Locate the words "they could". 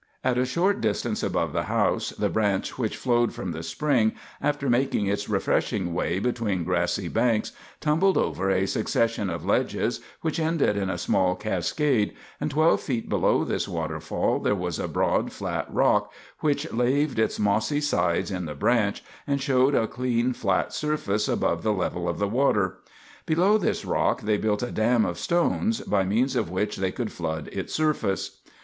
26.77-27.11